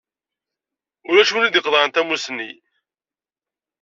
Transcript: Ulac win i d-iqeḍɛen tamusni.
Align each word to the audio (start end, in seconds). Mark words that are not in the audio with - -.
Ulac 1.09 1.31
win 1.31 1.47
i 1.47 1.49
d-iqeḍɛen 1.49 1.91
tamusni. 1.91 2.51